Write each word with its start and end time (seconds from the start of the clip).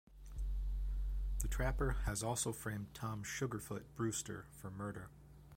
The 1.43 1.47
trapper 1.47 1.91
has 2.07 2.23
also 2.23 2.51
framed 2.51 2.95
Tom 2.95 3.21
"Sugarfoot" 3.23 3.83
Brewster 3.95 4.47
for 4.49 4.71
murder. 4.71 5.09